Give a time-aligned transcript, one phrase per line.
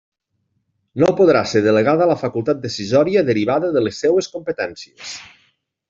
[1.03, 5.17] No podrà ser delegada la facultat decisòria derivada de les seues competències.